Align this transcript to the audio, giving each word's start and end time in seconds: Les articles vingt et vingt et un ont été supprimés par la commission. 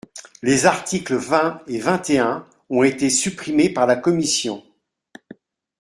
Les 0.41 0.65
articles 0.65 1.13
vingt 1.13 1.61
et 1.67 1.79
vingt 1.79 2.09
et 2.09 2.17
un 2.17 2.43
ont 2.71 2.81
été 2.81 3.11
supprimés 3.11 3.69
par 3.69 3.85
la 3.85 3.95
commission. 3.95 4.63